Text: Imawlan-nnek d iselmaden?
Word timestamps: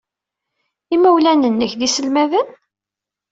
Imawlan-nnek 0.95 1.71
d 1.79 1.81
iselmaden? 1.87 2.47